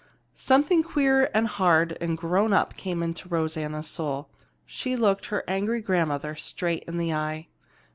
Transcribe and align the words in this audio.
Something 0.33 0.81
queer 0.81 1.29
and 1.31 1.45
hard 1.45 1.95
and 2.01 2.17
grown 2.17 2.53
up 2.53 2.75
came 2.75 3.03
into 3.03 3.29
Rosanna's 3.29 3.87
soul. 3.87 4.29
She 4.65 4.95
looked 4.95 5.27
her 5.27 5.43
angry 5.47 5.79
grandmother 5.79 6.35
straight 6.35 6.83
in 6.87 6.97
the 6.97 7.13
eye. 7.13 7.49